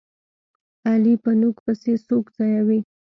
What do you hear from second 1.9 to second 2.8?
سوک ځایوي.